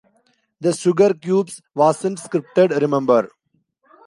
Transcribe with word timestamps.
The 0.59 0.69
Sugarcubes 0.71 1.61
wasn't 1.75 2.17
scripted, 2.17 2.71
remember. 2.81 3.29